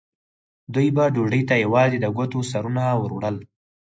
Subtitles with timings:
[0.73, 3.37] دوی به ډوډۍ ته یوازې د ګوتو سرونه وروړل.